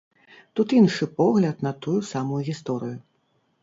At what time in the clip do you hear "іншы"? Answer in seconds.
0.79-1.09